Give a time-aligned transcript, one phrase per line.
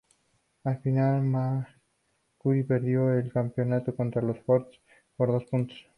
[0.63, 4.65] Al final, Mercury perdió el campeonato contra los Ford
[5.15, 5.77] por dos puntos.